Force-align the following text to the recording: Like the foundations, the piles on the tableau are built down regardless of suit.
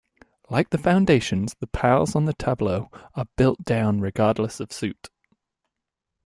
Like 0.49 0.71
the 0.71 0.79
foundations, 0.79 1.53
the 1.59 1.67
piles 1.67 2.15
on 2.15 2.25
the 2.25 2.33
tableau 2.33 2.89
are 3.13 3.27
built 3.37 3.63
down 3.63 4.01
regardless 4.01 4.59
of 4.59 4.71
suit. 4.71 5.11